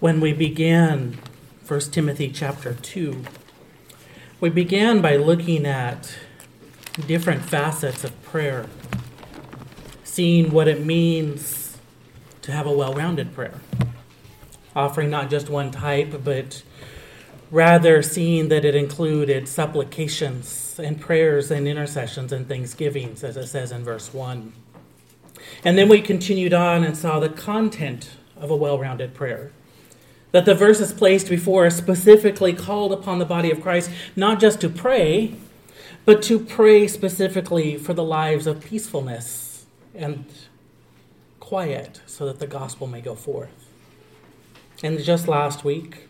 [0.00, 1.18] when we began
[1.68, 3.22] 1 Timothy chapter 2.
[4.40, 6.16] We began by looking at
[7.06, 8.66] different facets of prayer,
[10.02, 11.76] seeing what it means
[12.40, 13.60] to have a well rounded prayer,
[14.74, 16.62] offering not just one type, but
[17.50, 23.70] rather seeing that it included supplications and prayers and intercessions and thanksgivings, as it says
[23.70, 24.54] in verse 1.
[25.62, 29.52] And then we continued on and saw the content of a well rounded prayer.
[30.32, 34.60] That the verses placed before us specifically called upon the body of Christ not just
[34.60, 35.34] to pray,
[36.04, 40.24] but to pray specifically for the lives of peacefulness and
[41.40, 43.68] quiet so that the gospel may go forth.
[44.82, 46.08] And just last week,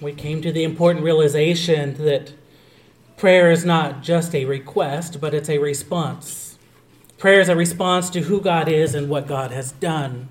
[0.00, 2.32] we came to the important realization that
[3.16, 6.58] prayer is not just a request, but it's a response.
[7.18, 10.28] Prayer is a response to who God is and what God has done.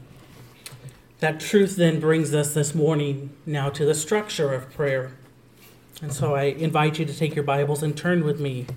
[1.19, 5.11] That truth then brings us this morning now to the structure of prayer.
[6.01, 8.67] And so I invite you to take your Bibles and turn with me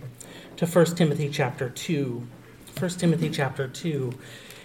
[0.57, 2.27] to 1 Timothy chapter 2.
[2.77, 4.13] 1 Timothy chapter 2.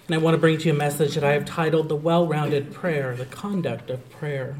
[0.07, 2.25] And I want to bring to you a message that I have titled The Well
[2.25, 4.55] Rounded Prayer, the Conduct of Prayer.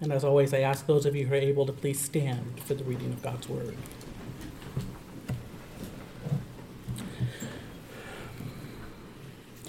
[0.00, 2.72] And as always, I ask those of you who are able to please stand for
[2.72, 3.76] the reading of God's Word.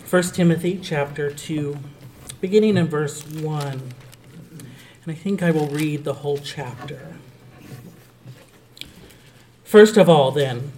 [0.09, 1.77] 1 Timothy chapter 2
[2.43, 3.71] beginning in verse 1.
[3.71, 3.87] And
[5.07, 7.15] I think I will read the whole chapter.
[9.63, 10.73] First of all, then,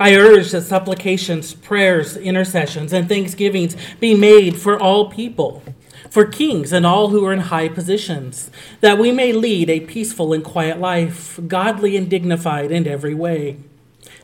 [0.00, 5.62] I urge that supplications, prayers, intercessions, and thanksgivings be made for all people,
[6.08, 10.32] for kings and all who are in high positions, that we may lead a peaceful
[10.32, 13.58] and quiet life, godly and dignified in every way.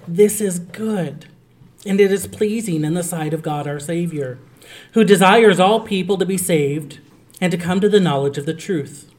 [0.08, 1.26] This is good,
[1.84, 4.38] and it is pleasing in the sight of God our Savior
[4.92, 7.00] who desires all people to be saved
[7.40, 9.10] and to come to the knowledge of the truth.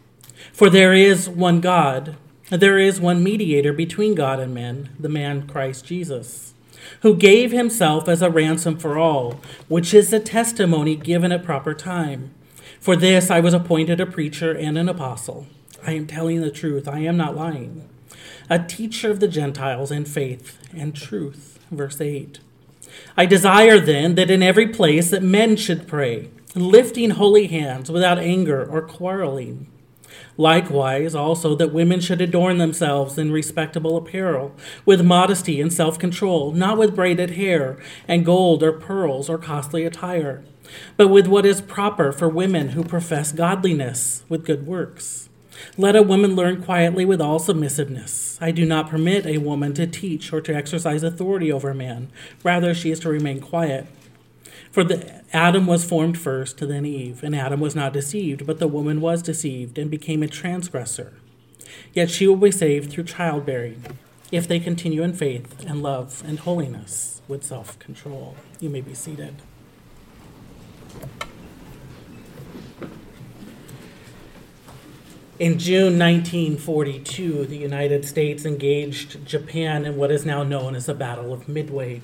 [0.52, 2.16] For there is one God,
[2.50, 6.54] there is one mediator between God and men, the man Christ Jesus,
[7.02, 11.74] who gave himself as a ransom for all, which is the testimony given at proper
[11.74, 12.34] time.
[12.80, 15.48] For this I was appointed a preacher and an apostle.
[15.86, 17.90] I am telling the truth, I am not lying.
[18.50, 21.60] A teacher of the Gentiles in faith and truth.
[21.72, 22.40] Verse 8.
[23.16, 28.20] I desire then that in every place that men should pray, lifting holy hands without
[28.20, 29.68] anger or quarreling.
[30.38, 34.56] Likewise, also that women should adorn themselves in respectable apparel,
[34.86, 37.78] with modesty and self control, not with braided hair
[38.08, 40.44] and gold or pearls or costly attire,
[40.98, 45.30] but with what is proper for women who profess godliness with good works.
[45.78, 48.38] Let a woman learn quietly with all submissiveness.
[48.42, 52.10] I do not permit a woman to teach or to exercise authority over a man.
[52.44, 53.88] Rather, she is to remain quiet.
[54.72, 58.68] For the, Adam was formed first, then Eve, and Adam was not deceived, but the
[58.68, 61.14] woman was deceived and became a transgressor.
[61.94, 63.84] Yet she will be saved through childbearing,
[64.32, 68.36] if they continue in faith and love and holiness with self control.
[68.60, 69.36] You may be seated.
[75.40, 80.94] In June 1942, the United States engaged Japan in what is now known as the
[80.94, 82.04] Battle of Midway.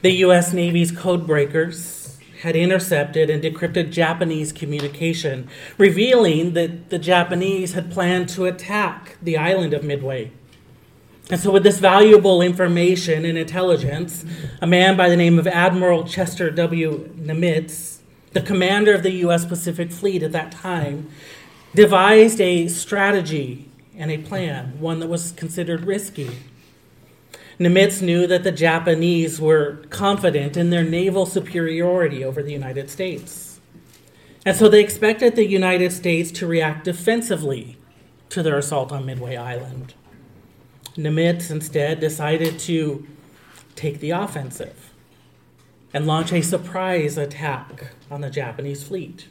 [0.00, 0.54] The U.S.
[0.54, 8.46] Navy's codebreakers had intercepted and decrypted Japanese communication, revealing that the Japanese had planned to
[8.46, 10.32] attack the island of Midway.
[11.28, 14.24] And so, with this valuable information and intelligence,
[14.62, 17.10] a man by the name of Admiral Chester W.
[17.18, 17.98] Nimitz,
[18.32, 19.44] the commander of the U.S.
[19.44, 21.10] Pacific Fleet at that time,
[21.76, 26.30] devised a strategy and a plan, one that was considered risky.
[27.60, 33.60] Nimitz knew that the Japanese were confident in their naval superiority over the United States.
[34.44, 37.76] And so they expected the United States to react defensively
[38.30, 39.92] to their assault on Midway Island.
[40.96, 43.06] Nimitz instead decided to
[43.74, 44.94] take the offensive
[45.92, 49.26] and launch a surprise attack on the Japanese fleet.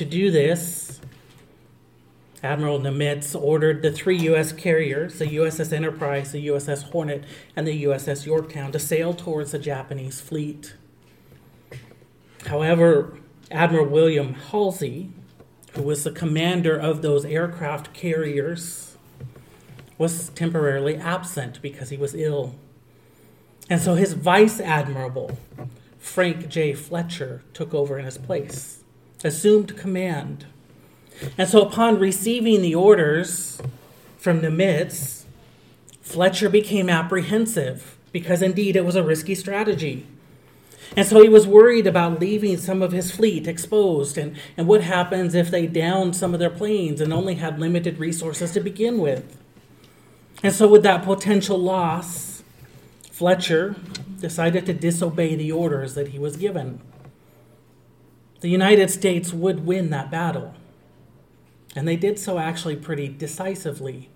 [0.00, 0.98] To do this,
[2.42, 4.50] Admiral Nimitz ordered the three U.S.
[4.50, 7.24] carriers, the USS Enterprise, the USS Hornet,
[7.54, 10.74] and the USS Yorktown, to sail towards the Japanese fleet.
[12.46, 13.18] However,
[13.50, 15.10] Admiral William Halsey,
[15.74, 18.96] who was the commander of those aircraft carriers,
[19.98, 22.54] was temporarily absent because he was ill.
[23.68, 25.38] And so his vice admiral,
[25.98, 26.72] Frank J.
[26.72, 28.79] Fletcher, took over in his place
[29.24, 30.46] assumed command.
[31.36, 33.60] And so, upon receiving the orders
[34.16, 35.24] from Nimitz,
[36.00, 40.06] Fletcher became apprehensive because indeed it was a risky strategy.
[40.96, 44.82] And so he was worried about leaving some of his fleet exposed and, and what
[44.82, 48.98] happens if they downed some of their planes and only had limited resources to begin
[48.98, 49.38] with.
[50.42, 52.42] And so, with that potential loss,
[53.12, 53.76] Fletcher
[54.20, 56.80] decided to disobey the orders that he was given.
[58.40, 60.54] The United States would win that battle.
[61.76, 64.08] And they did so actually pretty decisively.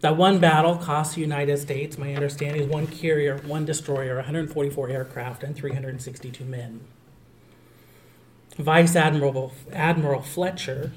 [0.00, 4.90] That one battle cost the United States, my understanding is one carrier, one destroyer, 144
[4.90, 6.80] aircraft, and 362 men.
[8.56, 10.92] Vice Admiral, Admiral Fletcher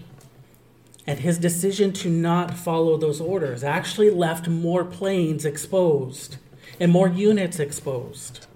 [1.07, 6.35] and his decision to not follow those orders actually left more planes exposed
[6.79, 8.47] and more units exposed.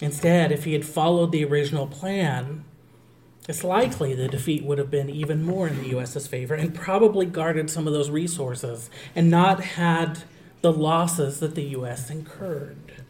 [0.00, 2.64] Instead, if he had followed the original plan,
[3.48, 7.26] it's likely the defeat would have been even more in the US's favor and probably
[7.26, 10.24] guarded some of those resources and not had
[10.62, 13.04] the losses that the US incurred.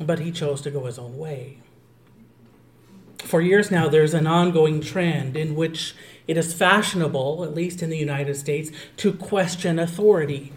[0.00, 1.58] But he chose to go his own way.
[3.18, 5.94] For years now, there's an ongoing trend in which
[6.26, 10.52] it is fashionable, at least in the United States, to question authority.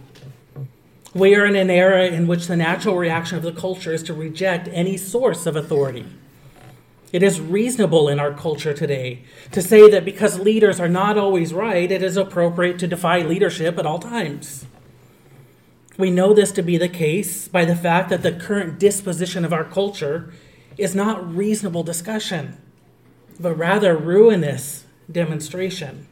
[1.14, 4.14] We are in an era in which the natural reaction of the culture is to
[4.14, 6.06] reject any source of authority.
[7.12, 11.52] It is reasonable in our culture today to say that because leaders are not always
[11.52, 14.68] right, it is appropriate to defy leadership at all times.
[15.98, 19.52] We know this to be the case by the fact that the current disposition of
[19.52, 20.32] our culture
[20.78, 22.58] is not reasonable discussion,
[23.40, 26.08] but rather ruinous demonstration.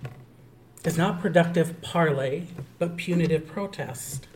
[0.83, 2.47] It's not productive parley,
[2.79, 4.27] but punitive protest.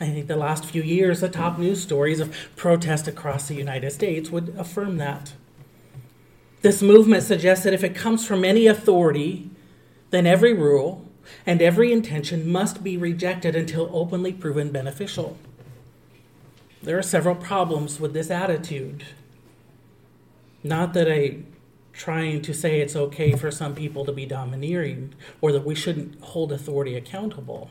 [0.00, 3.92] I think the last few years, the top news stories of protest across the United
[3.92, 5.34] States would affirm that.
[6.62, 9.50] This movement suggests that if it comes from any authority,
[10.10, 11.06] then every rule
[11.46, 15.36] and every intention must be rejected until openly proven beneficial.
[16.82, 19.04] There are several problems with this attitude.
[20.62, 21.46] Not that I'm
[21.92, 26.20] trying to say it's okay for some people to be domineering or that we shouldn't
[26.20, 27.70] hold authority accountable.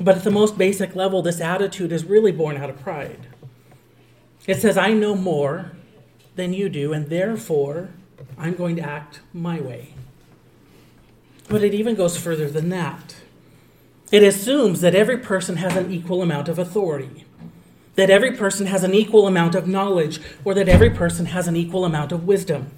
[0.00, 3.26] But at the most basic level, this attitude is really born out of pride.
[4.46, 5.72] It says, I know more
[6.36, 7.90] than you do, and therefore
[8.36, 9.94] I'm going to act my way.
[11.48, 13.16] But it even goes further than that.
[14.10, 17.26] It assumes that every person has an equal amount of authority,
[17.96, 21.56] that every person has an equal amount of knowledge, or that every person has an
[21.56, 22.70] equal amount of wisdom.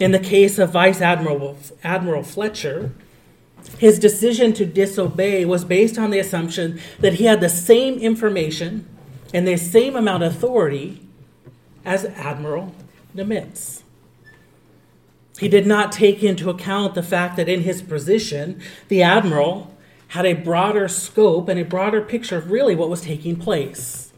[0.00, 2.92] In the case of Vice Admiral, Admiral Fletcher,
[3.78, 8.86] his decision to disobey was based on the assumption that he had the same information
[9.34, 11.06] and the same amount of authority
[11.84, 12.74] as Admiral
[13.14, 13.82] Nimitz.
[15.38, 19.74] He did not take into account the fact that in his position, the admiral
[20.08, 24.12] had a broader scope and a broader picture of really what was taking place.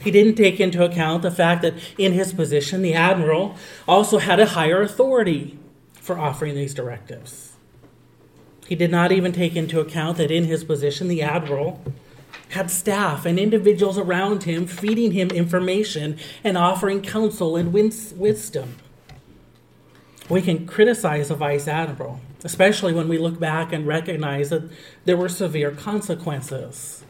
[0.00, 3.54] He didn't take into account the fact that in his position, the admiral
[3.86, 5.58] also had a higher authority
[5.92, 7.51] for offering these directives.
[8.66, 11.82] He did not even take into account that in his position, the admiral
[12.50, 18.76] had staff and individuals around him feeding him information and offering counsel and wisdom.
[20.28, 24.70] We can criticize a vice admiral, especially when we look back and recognize that
[25.04, 27.04] there were severe consequences.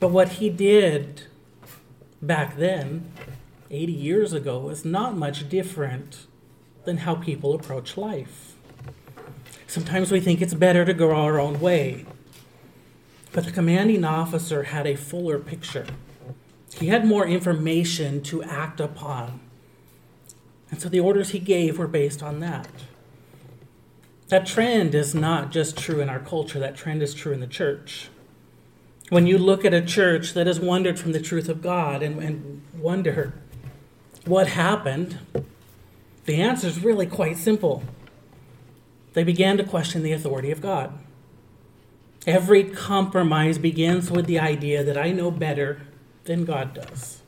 [0.00, 1.24] But what he did
[2.20, 3.12] back then,
[3.70, 6.26] 80 years ago, was not much different
[6.84, 8.53] than how people approach life.
[9.74, 12.06] Sometimes we think it's better to go our own way.
[13.32, 15.84] But the commanding officer had a fuller picture.
[16.78, 19.40] He had more information to act upon.
[20.70, 22.68] And so the orders he gave were based on that.
[24.28, 27.48] That trend is not just true in our culture, that trend is true in the
[27.48, 28.10] church.
[29.08, 32.22] When you look at a church that has wandered from the truth of God and,
[32.22, 33.34] and wonder
[34.24, 35.18] what happened,
[36.26, 37.82] the answer is really quite simple.
[39.14, 40.92] They began to question the authority of God.
[42.26, 45.82] Every compromise begins with the idea that I know better
[46.24, 47.22] than God does.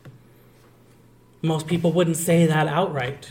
[1.43, 3.31] Most people wouldn't say that outright.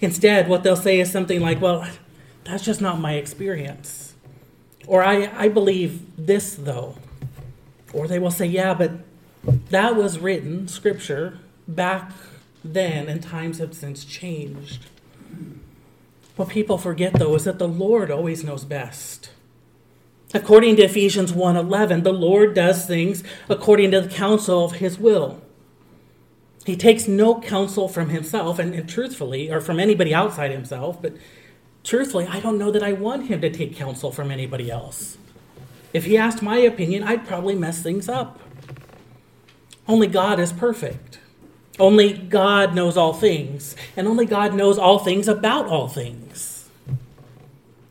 [0.00, 1.86] Instead, what they'll say is something like, well,
[2.44, 4.14] that's just not my experience.
[4.86, 6.96] Or I, I believe this, though.
[7.92, 8.92] Or they will say, yeah, but
[9.70, 12.12] that was written, scripture, back
[12.64, 14.86] then, and times have since changed.
[16.36, 19.30] What people forget, though, is that the Lord always knows best.
[20.34, 25.40] According to Ephesians 1:11, the Lord does things according to the counsel of his will.
[26.66, 31.14] He takes no counsel from himself, and, and, truthfully, or from anybody outside himself, but
[31.84, 35.16] truthfully, I don't know that I want him to take counsel from anybody else.
[35.92, 38.40] If he asked my opinion, I'd probably mess things up.
[39.88, 41.20] Only God is perfect.
[41.78, 46.68] Only God knows all things, and only God knows all things about all things.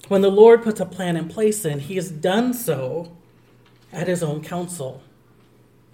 [0.08, 3.12] When the Lord puts a plan in place, then he has done so
[3.94, 5.04] at his own counsel,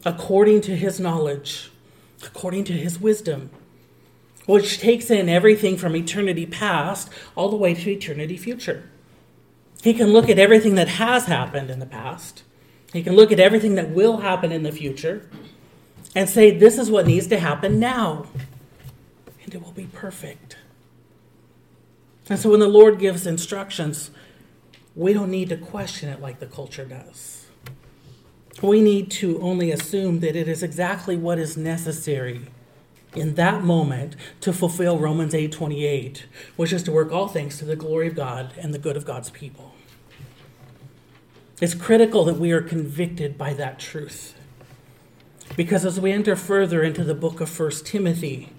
[0.06, 1.72] according to his knowledge,
[2.26, 3.50] according to his wisdom,
[4.46, 8.90] which takes in everything from eternity past all the way to eternity future.
[9.84, 12.44] He can look at everything that has happened in the past,
[12.94, 15.30] he can look at everything that will happen in the future
[16.16, 18.28] and say, This is what needs to happen now.
[19.44, 20.58] And it will be perfect.
[22.30, 24.12] And so when the Lord gives instructions,
[24.96, 27.48] we don't need to question it like the culture does.
[28.62, 32.48] We need to only assume that it is exactly what is necessary
[33.16, 36.26] in that moment to fulfill Romans 8:28,
[36.56, 39.06] which is to work all things to the glory of God and the good of
[39.06, 39.74] God's people.
[41.60, 44.34] It's critical that we are convicted by that truth.
[45.56, 48.54] Because as we enter further into the book of First Timothy,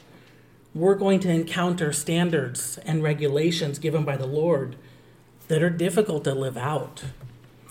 [0.75, 4.77] we're going to encounter standards and regulations given by the Lord
[5.49, 7.05] that are difficult to live out.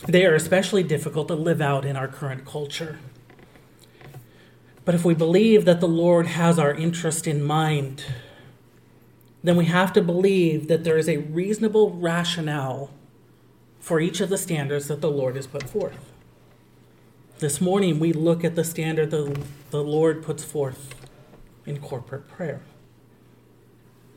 [0.07, 2.99] They are especially difficult to live out in our current culture.
[4.85, 8.03] But if we believe that the Lord has our interest in mind,
[9.43, 12.89] then we have to believe that there is a reasonable rationale
[13.79, 16.11] for each of the standards that the Lord has put forth.
[17.41, 19.35] This morning, we look at the standard that
[19.71, 20.93] the Lord puts forth
[21.65, 22.61] in corporate prayer.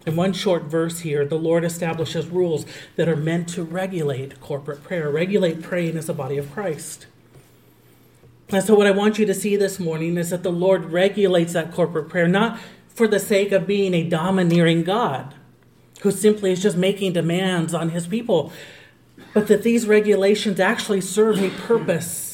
[0.04, 2.66] In one short verse here, the Lord establishes rules
[2.96, 7.06] that are meant to regulate corporate prayer, regulate praying as a body of Christ.
[8.50, 11.54] And so, what I want you to see this morning is that the Lord regulates
[11.54, 15.34] that corporate prayer, not for the sake of being a domineering God
[16.02, 18.52] who simply is just making demands on his people,
[19.32, 22.33] but that these regulations actually serve a purpose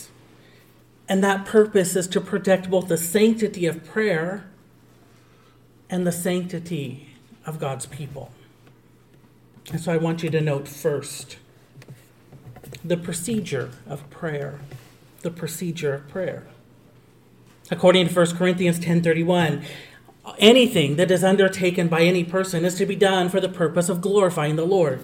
[1.11, 4.45] and that purpose is to protect both the sanctity of prayer
[5.91, 7.09] and the sanctity
[7.45, 8.31] of God's people.
[9.73, 11.37] And so I want you to note first
[12.85, 14.61] the procedure of prayer.
[15.23, 16.47] The procedure of prayer.
[17.73, 19.65] According to 1 Corinthians 10:31,
[20.39, 24.01] anything that is undertaken by any person is to be done for the purpose of
[24.01, 25.03] glorifying the Lord.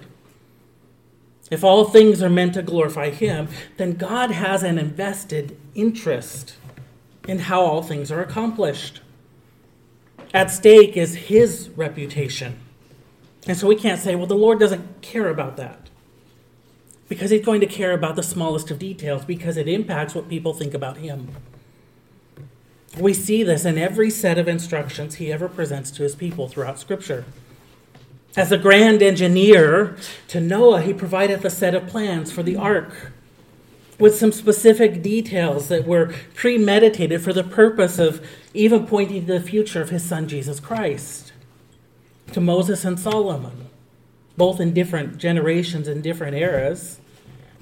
[1.51, 6.57] If all things are meant to glorify Him, then God has an invested interest
[7.29, 9.01] in how all things are accomplished.
[10.35, 12.59] At stake is His reputation.
[13.47, 15.89] And so we can't say, well, the Lord doesn't care about that.
[17.09, 20.53] Because He's going to care about the smallest of details because it impacts what people
[20.53, 21.29] think about Him.
[22.99, 26.81] We see this in every set of instructions He ever presents to His people throughout
[26.81, 27.25] Scripture.
[28.37, 29.97] As a grand engineer
[30.29, 33.13] to Noah, he provided a set of plans for the ark
[33.99, 39.41] with some specific details that were premeditated for the purpose of even pointing to the
[39.41, 41.33] future of his son Jesus Christ.
[42.33, 43.71] To Moses and Solomon,
[44.37, 47.01] both in different generations and different eras,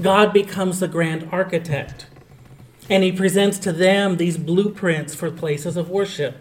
[0.03, 2.07] God becomes the grand architect.
[2.91, 6.37] And he presents to them these blueprints for places of worship.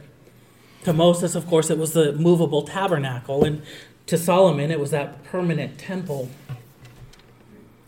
[0.86, 3.44] To Moses, of course, it was the movable tabernacle.
[3.44, 3.62] And
[4.07, 6.29] to Solomon, it was that permanent temple.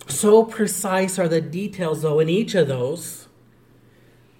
[0.08, 3.28] So precise are the details, though, in each of those,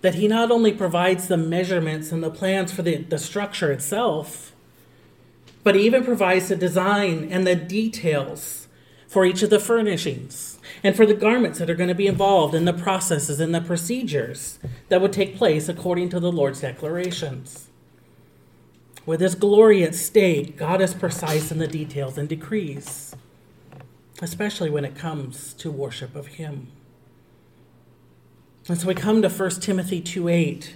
[0.02, 4.54] that he not only provides the measurements and the plans for the, the structure itself,
[5.64, 8.68] but he even provides the design and the details
[9.08, 12.54] for each of the furnishings and for the garments that are going to be involved
[12.54, 17.65] in the processes and the procedures that would take place according to the Lord's declarations.
[19.06, 23.16] With his glory at stake, God is precise in the details and decrees,
[24.22, 26.72] especially when it comes to worship of him.
[28.68, 30.76] And so we come to 1 Timothy 2 8,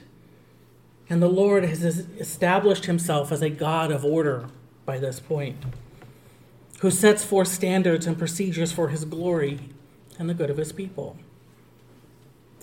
[1.10, 4.46] and the Lord has established himself as a God of order
[4.86, 5.58] by this point,
[6.82, 9.60] who sets forth standards and procedures for his glory
[10.20, 11.18] and the good of his people.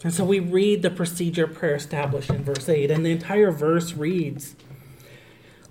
[0.04, 3.94] And so we read the procedure prayer established in verse 8, and the entire verse
[3.94, 4.54] reads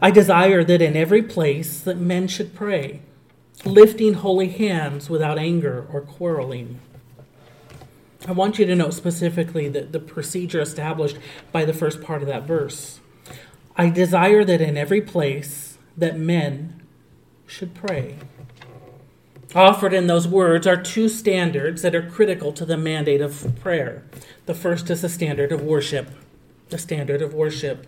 [0.01, 3.01] I desire that in every place that men should pray,
[3.63, 6.79] lifting holy hands without anger or quarreling.
[8.27, 11.17] I want you to note specifically that the procedure established
[11.51, 12.99] by the first part of that verse.
[13.77, 16.81] I desire that in every place that men
[17.45, 18.17] should pray.
[19.53, 24.03] Offered in those words are two standards that are critical to the mandate of prayer.
[24.47, 26.09] The first is the standard of worship.
[26.69, 27.87] The standard of worship.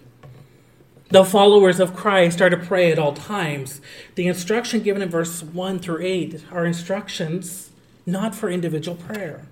[1.09, 3.79] The followers of Christ are to pray at all times.
[4.15, 7.71] The instruction given in verse 1 through 8 are instructions
[8.05, 9.47] not for individual prayer,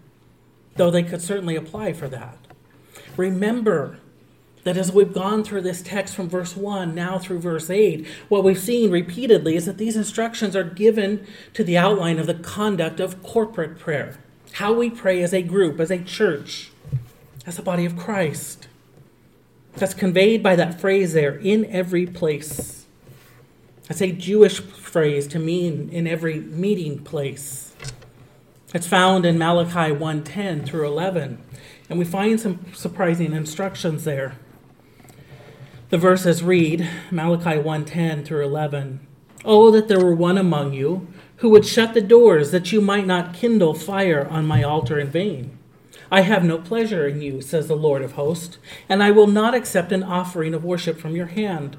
[0.76, 2.38] though they could certainly apply for that.
[3.16, 4.00] Remember
[4.66, 8.44] that as we've gone through this text from verse 1 now through verse 8, what
[8.44, 13.00] we've seen repeatedly is that these instructions are given to the outline of the conduct
[13.00, 14.20] of corporate prayer.
[14.54, 16.72] How we pray as a group, as a church,
[17.46, 18.68] as a body of Christ.
[19.78, 22.86] That's conveyed by that phrase there, in every place.
[23.88, 27.74] That's a Jewish phrase to mean in every meeting place.
[28.74, 31.38] It's found in Malachi 1:10 through 11,
[31.90, 34.36] and we find some surprising instructions there.
[35.90, 39.02] The verses read, Malachi 1:10 through 11,
[39.44, 43.06] "Oh that there were one among you who would shut the doors that you might
[43.06, 45.55] not kindle fire on my altar in vain."
[46.16, 48.58] I have no pleasure in you, says the Lord of hosts,
[48.88, 51.76] and I will not accept an offering of worship from your hand.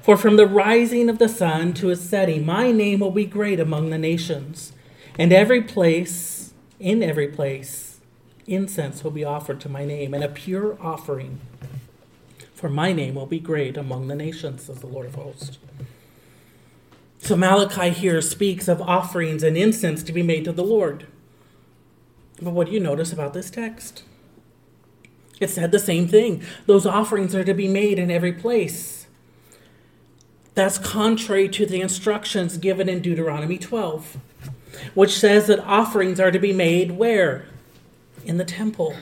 [0.00, 3.60] For from the rising of the sun to its setting, my name will be great
[3.60, 4.72] among the nations,
[5.16, 8.00] and every place, in every place,
[8.48, 11.38] incense will be offered to my name, and a pure offering.
[12.54, 15.60] For my name will be great among the nations, says the Lord of hosts.
[17.18, 21.06] So Malachi here speaks of offerings and incense to be made to the Lord.
[22.42, 24.02] But what do you notice about this text?
[25.38, 26.42] It said the same thing.
[26.66, 29.06] Those offerings are to be made in every place.
[30.54, 34.16] That's contrary to the instructions given in Deuteronomy 12,
[34.94, 37.46] which says that offerings are to be made where?
[38.24, 38.96] In the temple.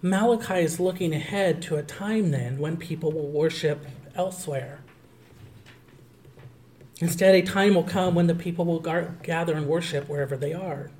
[0.00, 4.80] Malachi is looking ahead to a time then when people will worship elsewhere.
[6.98, 10.90] Instead, a time will come when the people will gather and worship wherever they are.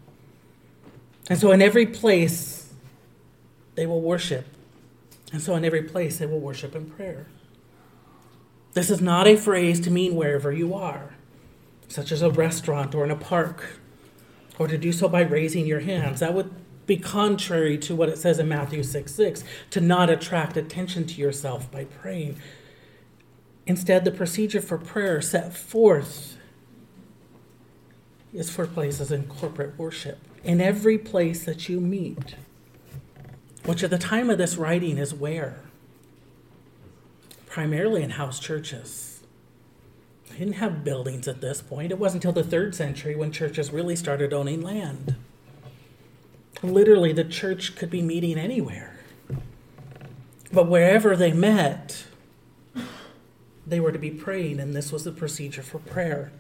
[1.29, 2.73] And so, in every place,
[3.75, 4.47] they will worship.
[5.33, 7.26] And so, in every place, they will worship in prayer.
[8.75, 11.14] This is not a phrase to mean wherever you are,
[11.88, 13.79] such as a restaurant or in a park,
[14.59, 16.21] or to do so by raising your hands.
[16.21, 16.50] That would
[16.87, 21.21] be contrary to what it says in Matthew 6 6, to not attract attention to
[21.21, 22.38] yourself by praying.
[23.67, 26.37] Instead, the procedure for prayer set forth
[28.32, 32.34] is for places in corporate worship in every place that you meet,
[33.64, 35.60] which at the time of this writing is where?
[37.47, 39.23] Primarily in house churches.
[40.30, 41.92] They didn't have buildings at this point.
[41.92, 45.14] It wasn't until the third century when churches really started owning land.
[46.62, 48.97] Literally, the church could be meeting anywhere.
[50.52, 52.04] But wherever they met,
[53.66, 56.32] they were to be praying, and this was the procedure for prayer.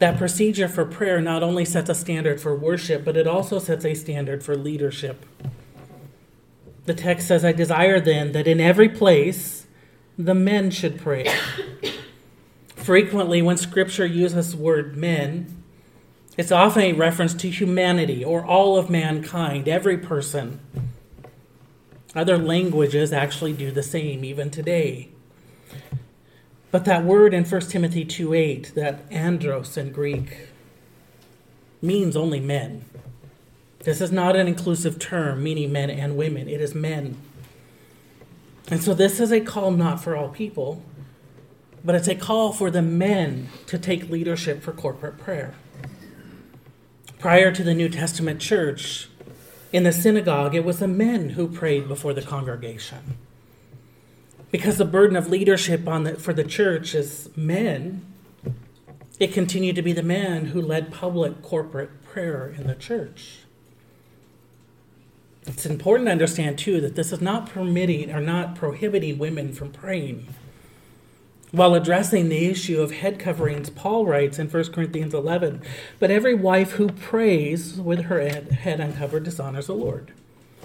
[0.00, 3.84] That procedure for prayer not only sets a standard for worship, but it also sets
[3.84, 5.26] a standard for leadership.
[6.86, 9.66] The text says, I desire then that in every place
[10.16, 11.30] the men should pray.
[12.76, 15.62] Frequently, when scripture uses the word men,
[16.38, 20.60] it's often a reference to humanity or all of mankind, every person.
[22.14, 25.10] Other languages actually do the same, even today.
[26.70, 30.48] But that word in 1 Timothy 2 8, that andros in Greek,
[31.82, 32.84] means only men.
[33.80, 37.16] This is not an inclusive term meaning men and women, it is men.
[38.70, 40.82] And so this is a call not for all people,
[41.84, 45.54] but it's a call for the men to take leadership for corporate prayer.
[47.18, 49.08] Prior to the New Testament church,
[49.72, 53.16] in the synagogue, it was the men who prayed before the congregation
[54.50, 58.04] because the burden of leadership on the, for the church is men,
[59.18, 63.40] it continued to be the man who led public corporate prayer in the church.
[65.46, 69.72] It's important to understand, too, that this is not permitting or not prohibiting women from
[69.72, 70.28] praying.
[71.50, 75.62] While addressing the issue of head coverings, Paul writes in 1 Corinthians 11,
[75.98, 80.12] But every wife who prays with her head uncovered dishonors the Lord.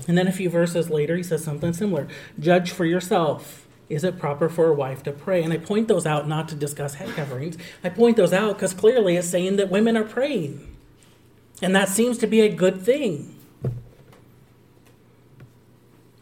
[0.08, 2.08] And then a few verses later, he says something similar
[2.40, 5.44] Judge for yourself is it proper for a wife to pray?
[5.44, 7.58] And I point those out not to discuss head coverings.
[7.84, 10.76] I point those out because clearly it's saying that women are praying.
[11.62, 13.36] And that seems to be a good thing.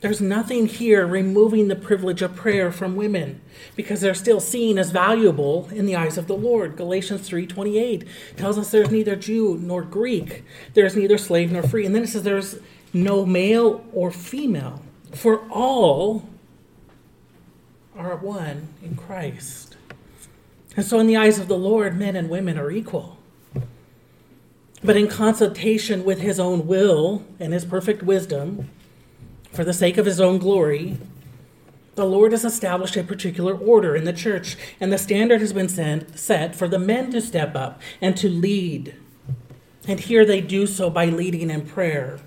[0.02, 3.40] There's nothing here removing the privilege of prayer from women
[3.78, 6.76] because they're still seen as valuable in the eyes of the Lord.
[6.76, 8.04] Galatians 3:28
[8.36, 11.86] tells us there's neither Jew nor Greek, there's neither slave nor free.
[11.86, 12.58] And then it says there's
[12.92, 14.82] no male or female,
[15.14, 16.28] for all
[17.96, 19.78] are one in Christ.
[20.76, 23.18] And so, in the eyes of the Lord, men and women are equal.
[24.84, 28.70] But in consultation with his own will and his perfect wisdom,
[29.52, 30.98] for the sake of his own glory,
[31.96, 35.70] the Lord has established a particular order in the church, and the standard has been
[35.70, 38.96] set for the men to step up and to lead.
[39.88, 42.20] And here they do so by leading in prayer.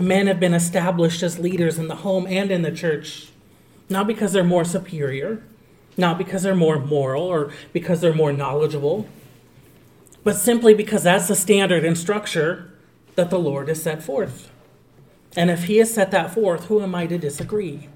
[0.00, 3.31] Men have been established as leaders in the home and in the church,
[3.92, 5.42] not because they're more superior,
[5.96, 9.06] not because they're more moral or because they're more knowledgeable,
[10.24, 12.72] but simply because that's the standard and structure
[13.14, 14.50] that the Lord has set forth.
[15.36, 17.88] And if He has set that forth, who am I to disagree?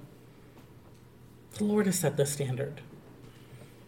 [1.55, 2.81] The Lord has set the standard.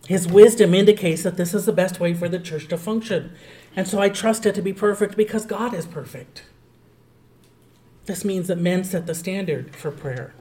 [0.07, 3.33] His wisdom indicates that this is the best way for the church to function.
[3.77, 6.45] And so I trust it to be perfect because God is perfect.
[8.07, 10.33] This means that men set the standard for prayer.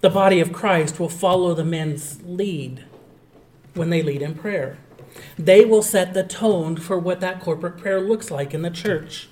[0.00, 2.84] The body of Christ will follow the men's lead
[3.74, 4.78] when they lead in prayer.
[5.36, 9.28] They will set the tone for what that corporate prayer looks like in the church.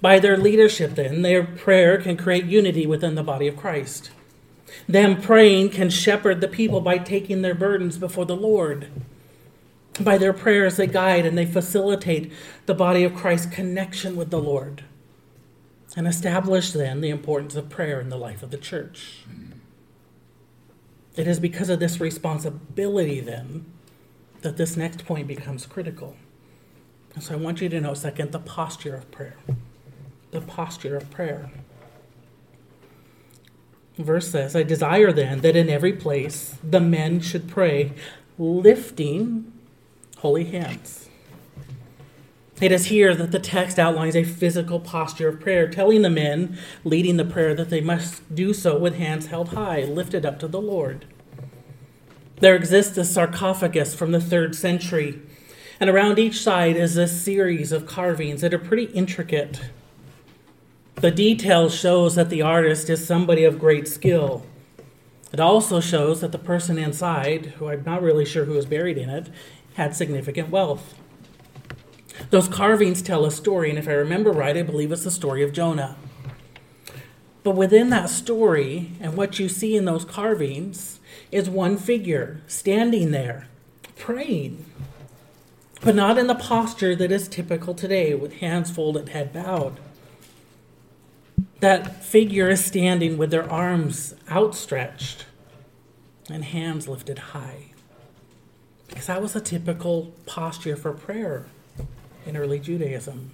[0.00, 4.10] By their leadership, then, their prayer can create unity within the body of Christ.
[4.88, 8.88] Them praying can shepherd the people by taking their burdens before the Lord.
[9.98, 12.32] By their prayers, they guide and they facilitate
[12.66, 14.84] the body of Christ's connection with the Lord
[15.96, 19.24] and establish then the importance of prayer in the life of the church.
[21.16, 23.66] It is because of this responsibility, then,
[24.42, 26.16] that this next point becomes critical.
[27.14, 29.36] And so I want you to know, second, the posture of prayer.
[30.32, 31.50] The posture of prayer.
[33.96, 37.92] Verse says, I desire then that in every place the men should pray,
[38.36, 39.52] lifting
[40.18, 41.03] holy hands.
[42.60, 46.56] It is here that the text outlines a physical posture of prayer, telling the men
[46.84, 50.48] leading the prayer that they must do so with hands held high, lifted up to
[50.48, 51.04] the Lord.
[52.38, 55.20] There exists a sarcophagus from the third century,
[55.80, 59.60] and around each side is a series of carvings that are pretty intricate.
[60.94, 64.46] The detail shows that the artist is somebody of great skill.
[65.32, 68.96] It also shows that the person inside, who I'm not really sure who is buried
[68.96, 69.28] in it,
[69.74, 70.94] had significant wealth.
[72.30, 75.42] Those carvings tell a story, and if I remember right, I believe it's the story
[75.42, 75.96] of Jonah.
[77.42, 81.00] But within that story and what you see in those carvings
[81.30, 83.48] is one figure standing there
[83.96, 84.64] praying,
[85.82, 89.78] but not in the posture that is typical today with hands folded, head bowed.
[91.60, 95.26] That figure is standing with their arms outstretched
[96.30, 97.66] and hands lifted high.
[98.88, 101.46] Because that was a typical posture for prayer
[102.26, 103.30] in early Judaism.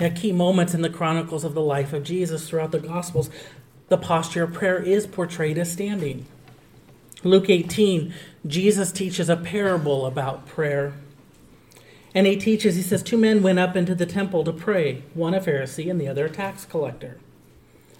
[0.00, 3.30] At key moments in the chronicles of the life of Jesus throughout the Gospels,
[3.88, 6.26] the posture of prayer is portrayed as standing.
[7.22, 8.12] Luke 18,
[8.46, 10.94] Jesus teaches a parable about prayer.
[12.14, 15.34] And he teaches, he says, Two men went up into the temple to pray, one
[15.34, 17.18] a Pharisee and the other a tax collector.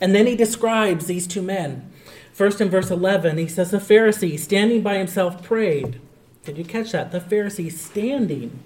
[0.01, 1.91] And then he describes these two men.
[2.33, 6.01] First in verse 11, he says, The Pharisee standing by himself prayed.
[6.45, 7.13] Did you catch that?
[7.13, 8.61] The Pharisee standing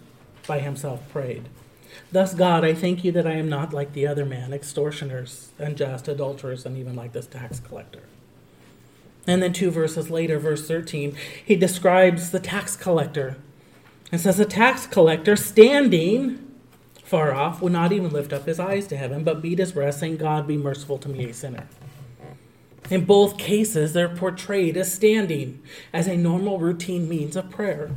[0.49, 1.49] by himself prayed.
[2.11, 6.09] Thus, God, I thank you that I am not like the other man, extortioners, unjust,
[6.09, 8.03] adulterers, and even like this tax collector.
[9.27, 13.37] And then two verses later, verse 13, he describes the tax collector
[14.11, 16.45] and says, The tax collector standing
[17.05, 20.01] far off would not even lift up his eyes to heaven, but beat his breast,
[20.01, 21.67] saying, God, be merciful to me, a sinner.
[22.91, 27.91] In both cases, they're portrayed as standing as a normal routine means of prayer.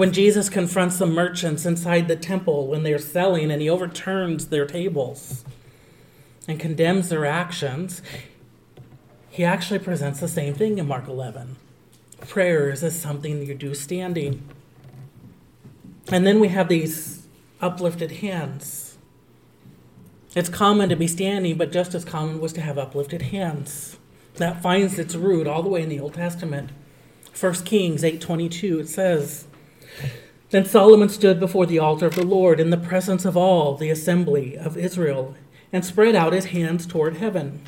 [0.00, 4.64] When Jesus confronts the merchants inside the temple when they're selling and he overturns their
[4.64, 5.44] tables
[6.48, 8.00] and condemns their actions,
[9.28, 11.56] he actually presents the same thing in Mark 11.
[12.26, 14.42] Prayers is something you do standing.
[16.10, 17.26] And then we have these
[17.60, 18.96] uplifted hands.
[20.34, 23.98] It's common to be standing, but just as common was to have uplifted hands.
[24.36, 26.70] That finds its root all the way in the Old Testament.
[27.38, 29.46] 1 Kings 8:22 it says,
[30.50, 33.90] Then Solomon stood before the altar of the Lord in the presence of all the
[33.90, 35.34] assembly of Israel
[35.72, 37.62] and spread out his hands toward heaven.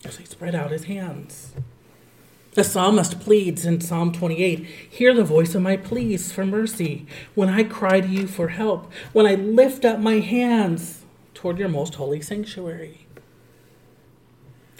[0.00, 1.52] So he spread out his hands.
[2.52, 7.48] The psalmist pleads in Psalm 28 Hear the voice of my pleas for mercy when
[7.48, 11.96] I cry to you for help, when I lift up my hands toward your most
[11.96, 13.06] holy sanctuary.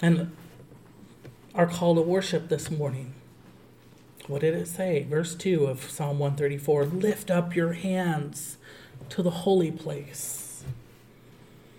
[0.01, 0.35] And
[1.53, 3.13] our call to worship this morning.
[4.27, 5.03] What did it say?
[5.09, 8.57] Verse 2 of Psalm 134 Lift up your hands
[9.09, 10.63] to the holy place.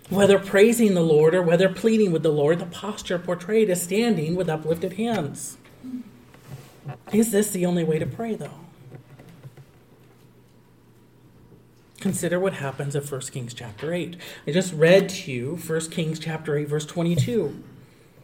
[0.09, 4.35] Whether praising the Lord or whether pleading with the Lord, the posture portrayed is standing
[4.35, 5.57] with uplifted hands.
[7.13, 8.49] Is this the only way to pray, though?
[11.99, 14.15] Consider what happens in 1 Kings chapter 8.
[14.47, 17.61] I just read to you 1 Kings chapter 8, verse 22.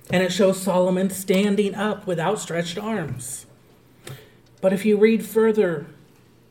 [0.10, 3.45] And it shows Solomon standing up with outstretched arms.
[4.66, 5.86] But if you read further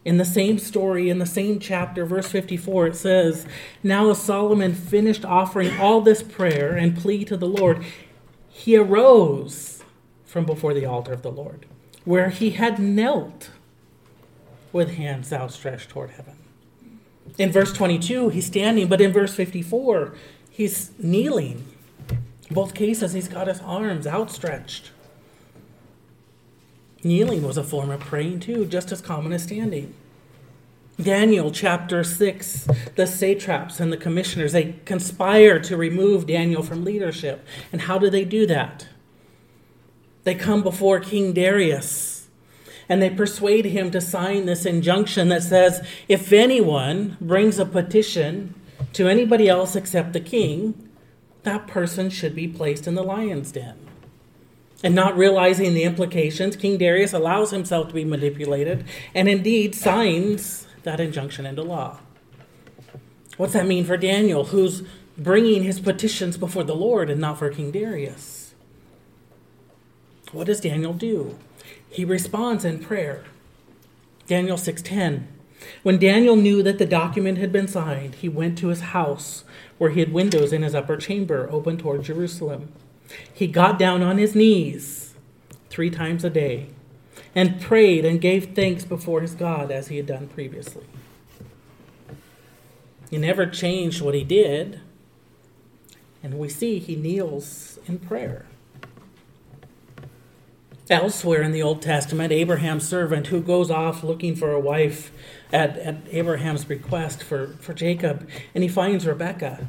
[0.05, 3.45] In the same story, in the same chapter, verse 54, it says,
[3.83, 7.85] Now as Solomon finished offering all this prayer and plea to the Lord,
[8.49, 9.83] he arose
[10.25, 11.67] from before the altar of the Lord,
[12.05, 13.51] where he had knelt
[14.73, 16.37] with hands outstretched toward heaven.
[17.37, 20.15] In verse 22, he's standing, but in verse 54,
[20.49, 21.67] he's kneeling.
[22.09, 24.93] In both cases, he's got his arms outstretched.
[27.05, 29.95] Kneeling was a form of praying too, just as common as standing.
[31.01, 37.45] Daniel chapter 6, the satraps and the commissioners, they conspire to remove Daniel from leadership.
[37.73, 38.89] And how do they do that?
[40.23, 42.29] They come before King Darius
[42.89, 48.55] and they persuade him to sign this injunction that says if anyone brings a petition
[48.93, 50.89] to anybody else except the king,
[51.43, 53.77] that person should be placed in the lion's den.
[54.85, 60.69] And not realizing the implications, King Darius allows himself to be manipulated and indeed signs
[60.83, 62.01] that injunction into law.
[63.39, 64.83] What's that mean for Daniel, who's
[65.17, 68.55] bringing his petitions before the Lord and not for King Darius?
[70.33, 71.39] What does Daniel do?
[71.89, 73.25] He responds in prayer.
[74.27, 75.29] Daniel 6:10.
[75.83, 79.45] When Daniel knew that the document had been signed, he went to his house
[79.79, 82.69] where he had windows in his upper chamber open toward Jerusalem.
[83.33, 85.15] He got down on his knees
[85.71, 86.69] three times a day
[87.35, 90.85] and prayed and gave thanks before his God as he had done previously.
[93.11, 94.81] He never changed what he did,
[96.23, 98.47] and we see he kneels in prayer.
[100.91, 105.13] Elsewhere in the Old Testament, Abraham's servant who goes off looking for a wife
[105.53, 109.69] at, at Abraham's request for, for Jacob, and he finds Rebekah.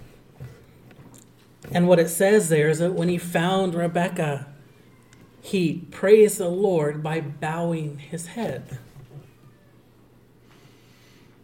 [1.71, 4.47] And what it says there is that when he found Rebekah,
[5.41, 8.79] he praised the Lord by bowing his head.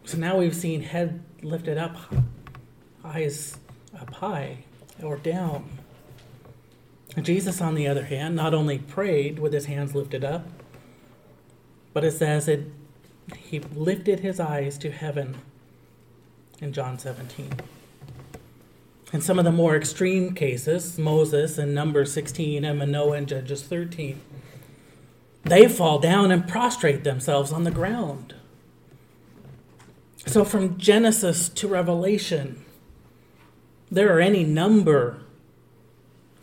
[0.05, 1.95] So now we've seen head lifted up,
[3.03, 3.57] eyes
[3.99, 4.65] up high
[5.01, 5.69] or down.
[7.21, 10.47] Jesus, on the other hand, not only prayed with his hands lifted up,
[11.93, 12.61] but it says that
[13.37, 15.37] he lifted his eyes to heaven
[16.59, 17.51] in John 17.
[19.13, 23.61] In some of the more extreme cases, Moses in Numbers 16 and Manoah in Judges
[23.63, 24.21] 13,
[25.43, 28.35] they fall down and prostrate themselves on the ground.
[30.25, 32.63] So from Genesis to Revelation,
[33.91, 35.21] there are any number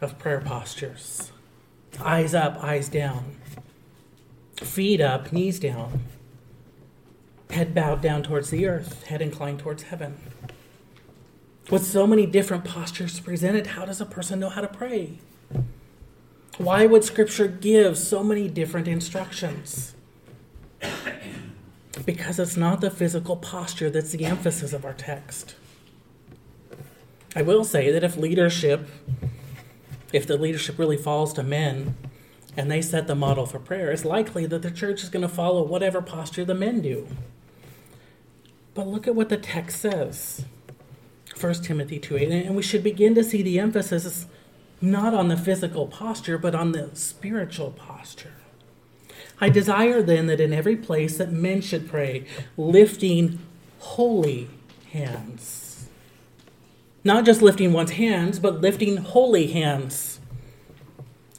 [0.01, 1.33] of prayer postures
[2.01, 3.37] eyes up, eyes down,
[4.57, 6.05] feet up, knees down,
[7.51, 10.17] head bowed down towards the earth, head inclined towards heaven.
[11.71, 15.19] With so many different postures presented, how does a person know how to pray?
[16.57, 19.95] Why would Scripture give so many different instructions?
[22.07, 25.57] Because it's not the physical posture that's the emphasis of our text.
[27.37, 28.89] I will say that if leadership,
[30.13, 31.97] if the leadership really falls to men
[32.57, 35.29] and they set the model for prayer, it's likely that the church is going to
[35.29, 37.07] follow whatever posture the men do.
[38.73, 40.47] But look at what the text says.
[41.43, 42.31] 1 Timothy 2 8.
[42.31, 44.27] And we should begin to see the emphasis
[44.81, 48.35] not on the physical posture, but on the spiritual posture.
[49.41, 52.25] I desire then that in every place that men should pray,
[52.57, 53.39] lifting
[53.79, 54.49] holy
[54.93, 55.89] hands.
[57.05, 60.21] Not just lifting one's hands, but lifting holy hands.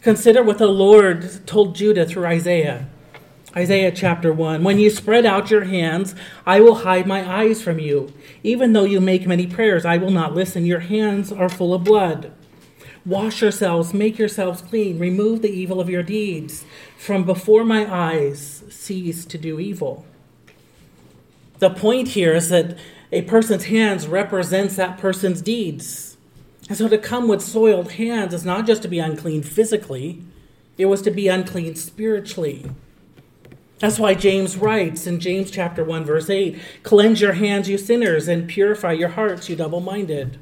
[0.02, 2.88] Consider what the Lord told Judah through Isaiah.
[3.56, 6.14] Isaiah chapter 1 When you spread out your hands,
[6.46, 8.14] I will hide my eyes from you.
[8.44, 10.66] Even though you make many prayers, I will not listen.
[10.66, 12.32] Your hands are full of blood.
[13.06, 16.64] Wash yourselves, make yourselves clean, remove the evil of your deeds.
[16.98, 20.06] From before my eyes, cease to do evil.
[21.58, 22.78] The point here is that
[23.12, 26.18] a person's hands represents that person's deeds.
[26.68, 30.22] And so to come with soiled hands is not just to be unclean physically,
[30.78, 32.70] it was to be unclean spiritually.
[33.80, 38.28] That's why James writes in James chapter 1 verse 8, "Cleanse your hands, you sinners,
[38.28, 40.38] and purify your hearts, you double-minded."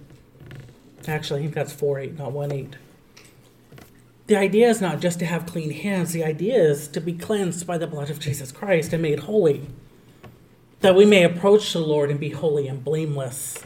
[1.07, 2.75] Actually, I think that's 4 8, not 1 8.
[4.25, 7.65] The idea is not just to have clean hands, the idea is to be cleansed
[7.65, 9.67] by the blood of Jesus Christ and made holy,
[10.81, 13.63] that we may approach the Lord and be holy and blameless.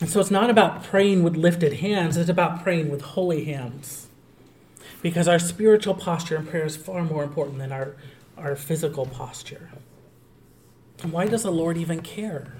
[0.00, 4.08] And so it's not about praying with lifted hands, it's about praying with holy hands.
[5.00, 7.94] Because our spiritual posture in prayer is far more important than our
[8.40, 9.70] our physical posture.
[11.02, 12.52] Why does the Lord even care?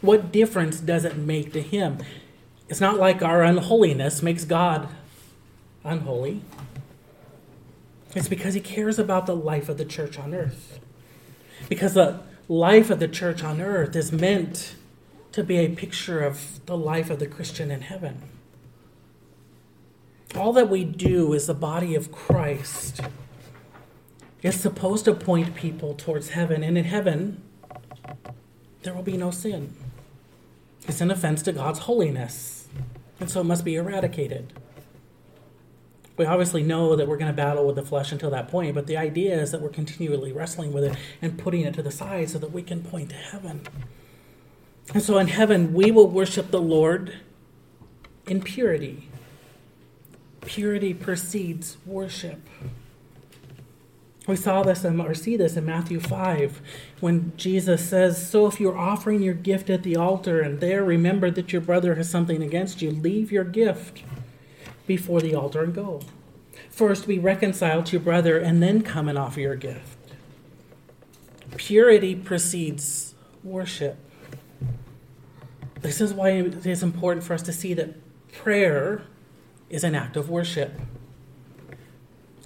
[0.00, 1.98] What difference does it make to Him?
[2.68, 4.88] It's not like our unholiness makes God
[5.82, 6.42] unholy.
[8.14, 10.78] It's because He cares about the life of the church on earth.
[11.68, 14.74] Because the life of the church on earth is meant
[15.32, 18.22] to be a picture of the life of the Christian in heaven.
[20.36, 23.00] All that we do is the body of Christ
[24.44, 26.62] is supposed to point people towards heaven.
[26.62, 27.42] And in heaven,
[28.82, 29.74] there will be no sin.
[30.86, 32.68] It's an offense to God's holiness,
[33.18, 34.52] and so it must be eradicated.
[36.18, 38.86] We obviously know that we're going to battle with the flesh until that point, but
[38.86, 42.28] the idea is that we're continually wrestling with it and putting it to the side
[42.28, 43.62] so that we can point to heaven.
[44.92, 47.14] And so in heaven, we will worship the Lord
[48.26, 49.08] in purity.
[50.42, 52.40] Purity precedes worship.
[54.26, 56.62] We saw this in, or see this in Matthew 5
[57.00, 61.30] when Jesus says, So if you're offering your gift at the altar and there remember
[61.30, 64.02] that your brother has something against you, leave your gift
[64.86, 66.00] before the altar and go.
[66.70, 69.98] First be reconciled to your brother and then come and offer your gift.
[71.56, 73.98] Purity precedes worship.
[75.82, 77.94] This is why it is important for us to see that
[78.32, 79.02] prayer
[79.68, 80.72] is an act of worship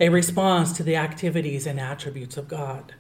[0.01, 2.95] a response to the activities and attributes of God.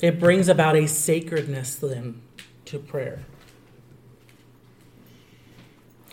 [0.00, 2.20] It brings about a sacredness then
[2.66, 3.24] to prayer.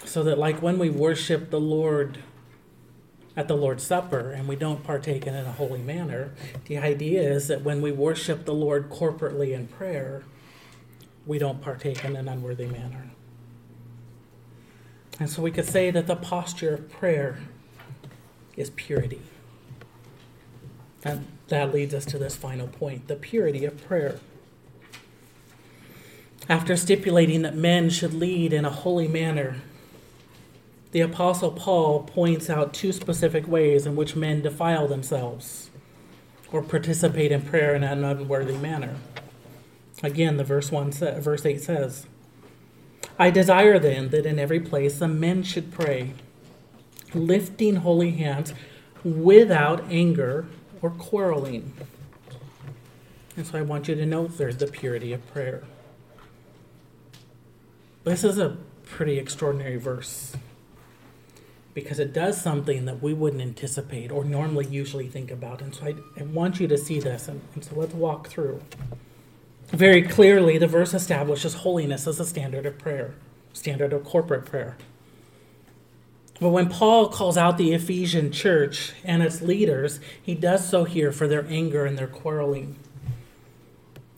[0.05, 2.19] So that, like when we worship the Lord
[3.35, 6.33] at the Lord's Supper and we don't partake in it in a holy manner,
[6.65, 10.23] the idea is that when we worship the Lord corporately in prayer,
[11.25, 13.11] we don't partake in an unworthy manner.
[15.19, 17.39] And so we could say that the posture of prayer
[18.55, 19.21] is purity.
[21.03, 24.19] And that leads us to this final point the purity of prayer.
[26.47, 29.57] After stipulating that men should lead in a holy manner,
[30.91, 35.69] the Apostle Paul points out two specific ways in which men defile themselves
[36.51, 38.95] or participate in prayer in an unworthy manner.
[40.01, 42.07] Again, the verse one verse eight says,
[43.19, 46.13] "I desire then that in every place the men should pray,
[47.13, 48.53] lifting holy hands
[49.03, 50.47] without anger
[50.81, 51.73] or quarreling.
[53.35, 55.63] And so I want you to note there's the purity of prayer.
[58.03, 60.35] This is a pretty extraordinary verse
[61.73, 65.61] because it does something that we wouldn't anticipate or normally usually think about.
[65.61, 67.27] And so I, I want you to see this.
[67.27, 68.61] And, and so let's walk through.
[69.67, 73.13] Very clearly, the verse establishes holiness as a standard of prayer,
[73.53, 74.77] standard of corporate prayer.
[76.39, 81.11] But when Paul calls out the Ephesian church and its leaders, he does so here
[81.11, 82.77] for their anger and their quarreling.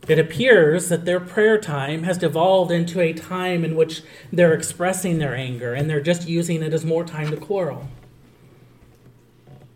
[0.07, 5.17] It appears that their prayer time has devolved into a time in which they're expressing
[5.17, 7.87] their anger and they're just using it as more time to quarrel.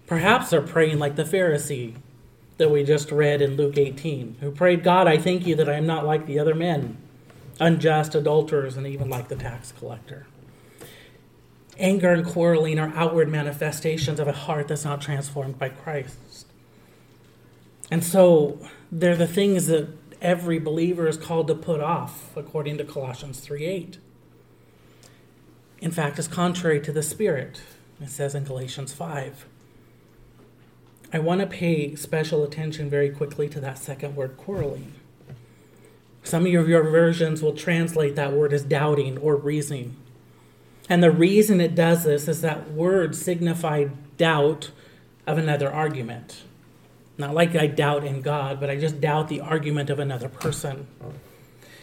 [0.08, 1.96] Perhaps they're praying like the Pharisee
[2.58, 5.74] that we just read in Luke 18, who prayed, God, I thank you that I
[5.74, 6.98] am not like the other men,
[7.60, 10.28] unjust, adulterers, and even like the tax collector.
[11.78, 16.48] Anger and quarreling are outward manifestations of a heart that's not transformed by Christ.
[17.92, 18.60] And so
[18.92, 19.90] they're the things that
[20.22, 23.98] every believer is called to put off, according to Colossians 3 8.
[25.80, 27.62] In fact, it's contrary to the Spirit,
[28.02, 29.46] it says in Galatians 5.
[31.14, 34.94] I want to pay special attention very quickly to that second word, quarreling.
[36.24, 39.96] Some of your versions will translate that word as doubting or reasoning.
[40.88, 44.72] And the reason it does this is that word signify doubt
[45.26, 46.44] of another argument.
[47.18, 50.88] Not like I doubt in God, but I just doubt the argument of another person.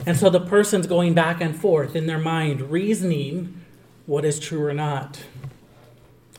[0.07, 3.61] And so the person's going back and forth in their mind, reasoning
[4.07, 5.25] what is true or not.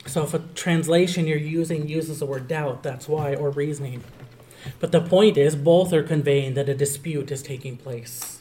[0.06, 4.04] So if a translation you're using uses the word doubt, that's why, or reasoning.
[4.80, 8.33] But the point is, both are conveying that a dispute is taking place.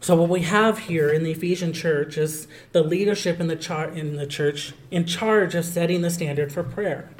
[0.00, 3.90] So what we have here in the Ephesian church is the leadership in the char-
[3.90, 7.10] in the church in charge of setting the standard for prayer.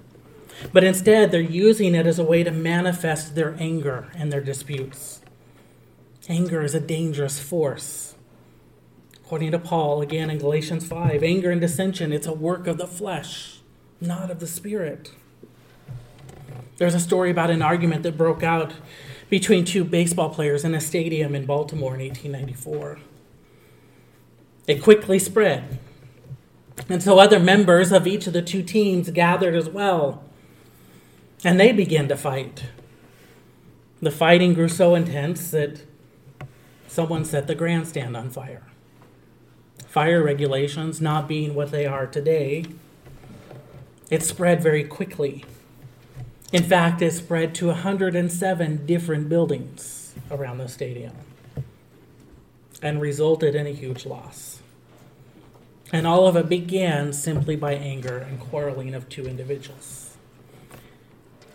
[0.72, 5.20] But instead they're using it as a way to manifest their anger and their disputes.
[6.28, 8.14] Anger is a dangerous force.
[9.24, 12.86] According to Paul again in Galatians 5, anger and dissension it's a work of the
[12.86, 13.60] flesh,
[14.00, 15.10] not of the spirit.
[16.78, 18.72] There's a story about an argument that broke out
[19.28, 22.98] between two baseball players in a stadium in Baltimore in 1894.
[24.66, 25.78] It quickly spread.
[26.88, 30.22] And so other members of each of the two teams gathered as well.
[31.44, 32.64] And they began to fight.
[34.00, 35.82] The fighting grew so intense that
[36.86, 38.62] someone set the grandstand on fire.
[39.86, 42.64] Fire regulations not being what they are today,
[44.10, 45.44] it spread very quickly.
[46.52, 51.12] In fact, it spread to 107 different buildings around the stadium
[52.80, 54.60] and resulted in a huge loss.
[55.92, 60.16] And all of it began simply by anger and quarreling of two individuals.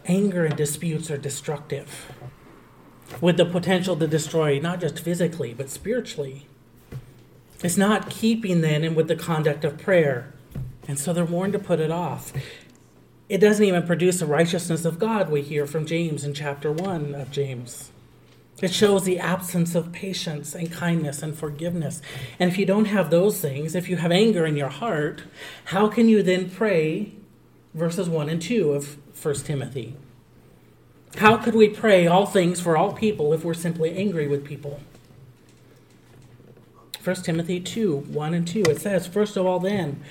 [0.06, 2.12] Anger and disputes are destructive,
[3.22, 6.48] with the potential to destroy not just physically, but spiritually.
[7.64, 10.34] It's not keeping then in with the conduct of prayer,
[10.88, 12.34] and so they're warned to put it off.
[13.30, 17.16] It doesn't even produce the righteousness of God, we hear from James in chapter 1
[17.16, 17.92] of James.
[18.62, 22.02] It shows the absence of patience and kindness and forgiveness.
[22.40, 25.24] And if you don't have those things, if you have anger in your heart,
[25.66, 27.14] how can you then pray
[27.74, 29.96] verses 1 and 2 of 1 Timothy?
[31.18, 34.80] How could we pray all things for all people if we're simply angry with people?
[37.04, 40.02] 1 Timothy 2 1 and 2, it says, First of all, then,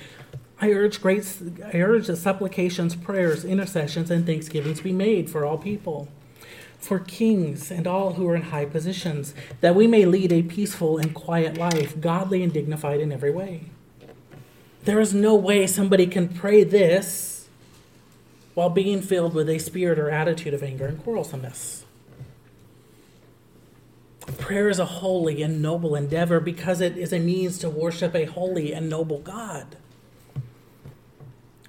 [0.63, 1.27] I urge great
[1.73, 6.07] I urge that supplications, prayers, intercessions, and thanksgivings be made for all people,
[6.79, 10.97] for kings and all who are in high positions, that we may lead a peaceful
[10.97, 13.65] and quiet life, godly and dignified in every way.
[14.85, 17.49] There is no way somebody can pray this
[18.53, 21.83] while being filled with a spirit or attitude of anger and quarrelsomeness.
[24.37, 28.23] Prayer is a holy and noble endeavor because it is a means to worship a
[28.23, 29.75] holy and noble God.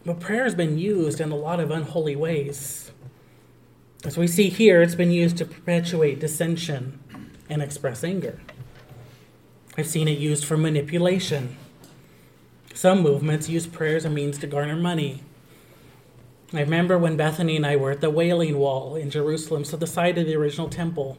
[0.05, 2.93] But prayer has been used in a lot of unholy ways.
[4.05, 7.01] As we see here, it's been used to perpetuate dissension
[7.49, 8.39] and express anger.
[9.79, 11.57] I've seen it used for manipulation.
[12.75, 15.23] Some movements use prayer as a means to garner money.
[16.53, 19.87] I remember when Bethany and I were at the Wailing Wall in Jerusalem, so the
[19.87, 21.17] site of the original temple.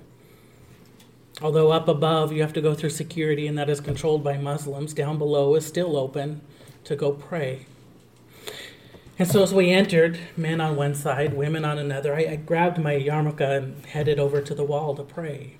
[1.41, 4.93] Although up above you have to go through security and that is controlled by Muslims,
[4.93, 6.41] down below is still open
[6.83, 7.65] to go pray.
[9.17, 12.77] And so as we entered, men on one side, women on another, I, I, grabbed
[12.77, 15.55] my yarmulke and headed over to the wall to pray.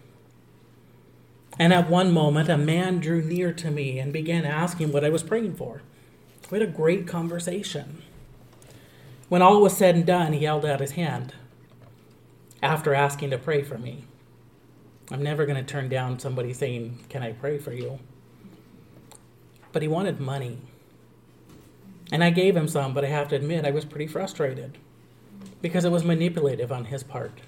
[1.58, 5.10] And at one moment, a man drew near to me and began asking what I
[5.10, 5.82] was praying for.
[6.52, 8.02] We had a great conversation.
[9.30, 11.34] When all was said and done, he held out his hand
[12.62, 14.06] after asking to pray for me.
[15.12, 18.00] I'm never going to turn down somebody saying, Can I pray for you?
[19.72, 20.60] But he wanted money.
[22.12, 24.78] And I gave him some, but I have to admit I was pretty frustrated
[25.62, 27.42] because it was manipulative on his part.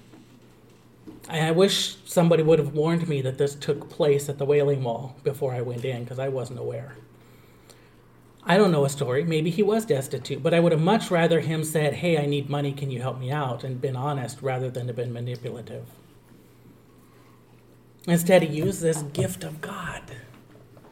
[1.28, 5.16] I wish somebody would have warned me that this took place at the Wailing Wall
[5.22, 6.96] before I went in because I wasn't aware.
[8.44, 9.24] I don't know a story.
[9.24, 12.48] Maybe he was destitute, but I would have much rather him said, "Hey, I need
[12.48, 12.72] money.
[12.72, 15.84] Can you help me out?" and been honest rather than have been manipulative.
[18.06, 20.02] Instead, he used this gift of God,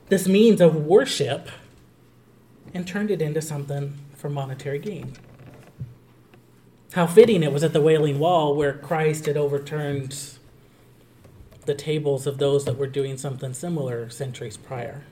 [0.09, 1.49] this means of worship
[2.77, 5.15] and turned it into something for monetary gain.
[6.93, 10.35] How fitting it was at the Wailing Wall where Christ had overturned
[11.65, 15.05] the tables of those that were doing something similar centuries prior.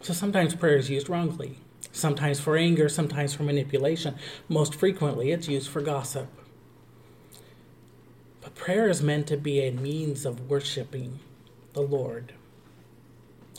[0.00, 1.58] So sometimes prayer is used wrongly,
[1.92, 4.14] sometimes for anger, sometimes for manipulation.
[4.48, 6.28] Most frequently, it's used for gossip.
[8.40, 11.18] But prayer is meant to be a means of worshiping
[11.72, 12.32] the Lord.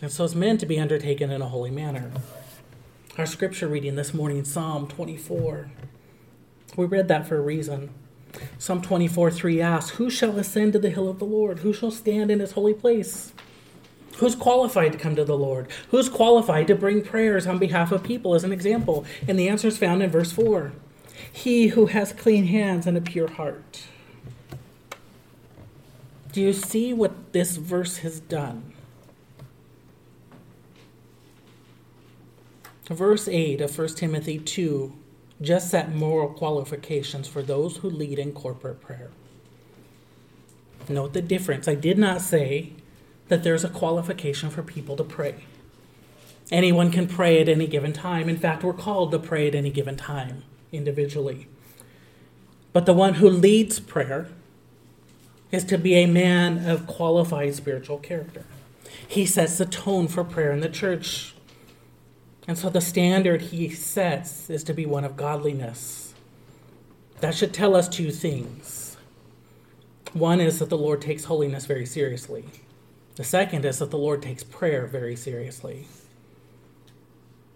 [0.02, 2.12] And so it's meant to be undertaken in a holy manner.
[3.20, 5.70] Our scripture reading this morning, Psalm 24.
[6.76, 7.91] We read that for a reason.
[8.58, 11.60] Psalm 24 3 asks, Who shall ascend to the hill of the Lord?
[11.60, 13.32] Who shall stand in his holy place?
[14.18, 15.68] Who's qualified to come to the Lord?
[15.89, 19.06] Who's qualified to bring prayers on behalf of people, as an example?
[19.28, 20.72] And the answer is found in verse 4
[21.32, 23.84] He who has clean hands and a pure heart.
[26.32, 28.70] Do you see what this verse has done?
[32.86, 34.93] Verse 8 of 1 Timothy 2
[35.41, 39.09] just set moral qualifications for those who lead in corporate prayer.
[40.88, 41.67] Note the difference.
[41.67, 42.73] I did not say
[43.27, 45.45] that there's a qualification for people to pray.
[46.51, 48.27] Anyone can pray at any given time.
[48.27, 51.47] In fact, we're called to pray at any given time individually.
[52.73, 54.27] But the one who leads prayer
[55.51, 58.45] is to be a man of qualified spiritual character.
[59.07, 61.34] He sets the tone for prayer in the church.
[62.48, 66.14] And so the standard he sets is to be one of godliness.
[67.20, 68.98] That should tell us two things.
[70.14, 72.46] One is that the Lord takes holiness very seriously.
[73.16, 75.88] The second is that the Lord takes prayer very seriously.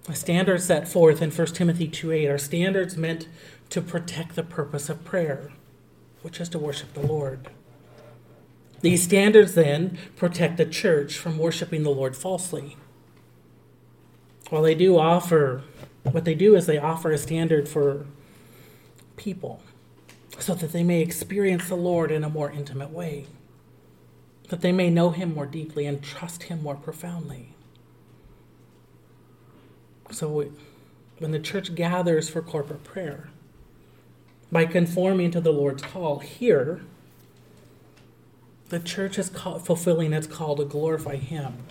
[0.03, 3.27] The standards set forth in 1 Timothy 2:8 are standards meant
[3.71, 5.51] to protect the purpose of prayer,
[6.21, 7.49] which is to worship the Lord.
[8.81, 12.77] These standards then protect the church from worshiping the Lord falsely.
[14.49, 15.63] While they do offer,
[16.03, 18.05] what they do is they offer a standard for
[19.17, 19.61] people,
[20.37, 23.25] so that they may experience the Lord in a more intimate way,
[24.49, 27.55] that they may know Him more deeply and trust Him more profoundly.
[30.11, 30.51] So,
[31.17, 33.29] when the church gathers for corporate prayer,
[34.51, 36.81] by conforming to the Lord's call here,
[38.69, 41.65] the church is fulfilling its call to glorify Him.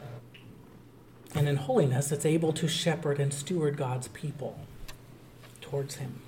[1.34, 4.60] And in holiness, it's able to shepherd and steward God's people
[5.60, 6.20] towards Him.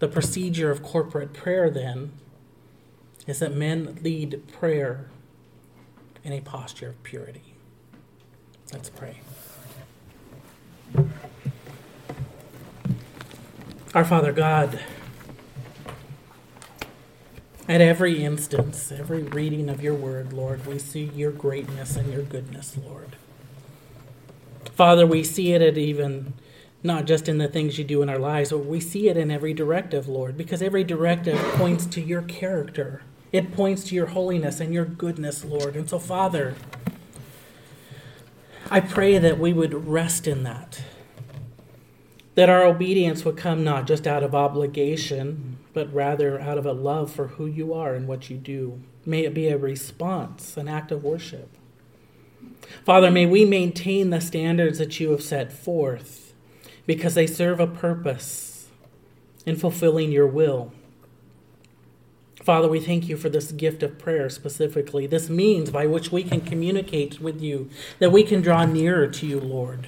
[0.00, 2.12] The procedure of corporate prayer, then,
[3.26, 5.06] is that men lead prayer
[6.24, 7.54] in a posture of purity.
[8.72, 9.20] Let's pray.
[13.94, 14.80] Our Father God,
[17.68, 22.22] at every instance, every reading of your word, Lord, we see your greatness and your
[22.22, 23.16] goodness, Lord.
[24.82, 26.32] Father, we see it at even
[26.82, 29.30] not just in the things you do in our lives, but we see it in
[29.30, 33.02] every directive, Lord, because every directive points to your character.
[33.30, 35.76] It points to your holiness and your goodness, Lord.
[35.76, 36.56] And so, Father,
[38.72, 40.82] I pray that we would rest in that.
[42.34, 46.72] That our obedience would come not just out of obligation, but rather out of a
[46.72, 48.80] love for who you are and what you do.
[49.06, 51.56] May it be a response, an act of worship.
[52.84, 56.32] Father, may we maintain the standards that you have set forth
[56.86, 58.68] because they serve a purpose
[59.46, 60.72] in fulfilling your will.
[62.42, 66.24] Father, we thank you for this gift of prayer specifically, this means by which we
[66.24, 67.70] can communicate with you,
[68.00, 69.86] that we can draw nearer to you, Lord.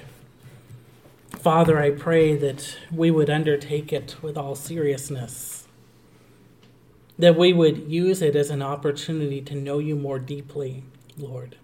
[1.31, 5.67] Father, I pray that we would undertake it with all seriousness,
[7.19, 10.83] that we would use it as an opportunity to know you more deeply,
[11.17, 11.57] Lord.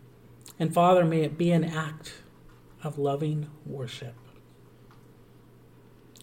[0.61, 2.13] And Father, may it be an act
[2.83, 4.13] of loving worship.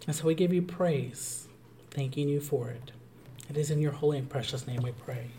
[0.06, 1.48] And so we give you praise,
[1.90, 2.92] thanking you for it.
[3.50, 5.32] It is in your holy and precious name we pray.